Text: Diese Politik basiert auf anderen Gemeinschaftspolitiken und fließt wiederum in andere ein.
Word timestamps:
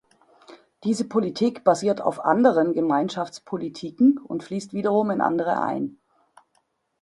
Diese 0.83 1.03
Politik 1.07 1.63
basiert 1.63 2.01
auf 2.01 2.25
anderen 2.25 2.73
Gemeinschaftspolitiken 2.73 4.17
und 4.17 4.43
fließt 4.43 4.73
wiederum 4.73 5.11
in 5.11 5.21
andere 5.21 5.61
ein. 5.61 5.99